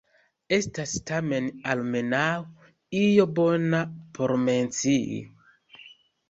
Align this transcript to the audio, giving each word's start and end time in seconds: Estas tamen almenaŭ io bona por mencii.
Estas 0.55 0.93
tamen 1.09 1.49
almenaŭ 1.73 2.23
io 3.01 3.27
bona 3.41 3.83
por 4.17 4.35
mencii. 4.49 5.21